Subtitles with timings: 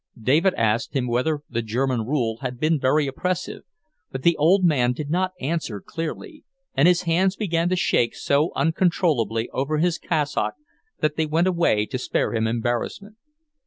[0.19, 3.61] David asked him whether the German rule had been very oppressive,
[4.11, 6.43] but the old man did not answer clearly,
[6.73, 10.55] and his hands began to shake so uncontrollably over his cassock
[11.01, 13.17] that they went away to spare him embarrassment.